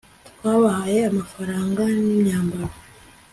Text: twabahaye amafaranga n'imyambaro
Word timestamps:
twabahaye 0.37 0.99
amafaranga 1.11 1.81
n'imyambaro 2.05 2.67